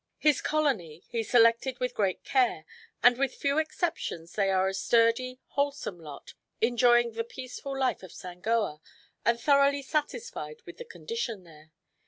[0.17, 2.65] His colony he selected with great care
[3.03, 8.11] and with few exceptions they are a sturdy, wholesome lot, enjoying the peaceful life of
[8.11, 8.81] Sangoa
[9.23, 11.69] and thoroughly satisfied with their condition there.